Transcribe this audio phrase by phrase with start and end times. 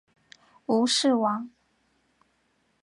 [0.65, 1.51] 吴氏亡。